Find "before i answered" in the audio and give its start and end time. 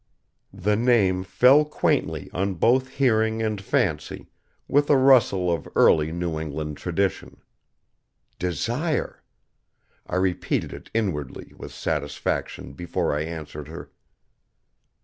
12.73-13.67